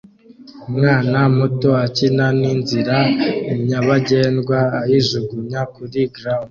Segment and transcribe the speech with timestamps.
[0.69, 2.97] Umwana muto akina n'inzira
[3.67, 6.39] nyabagendwa ayijugunya kuri gound